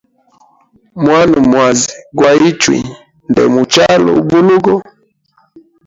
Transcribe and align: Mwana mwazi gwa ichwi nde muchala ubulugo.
Mwana 1.03 1.37
mwazi 1.49 1.89
gwa 2.17 2.31
ichwi 2.49 2.79
nde 3.29 3.41
muchala 3.53 4.09
ubulugo. 4.19 4.73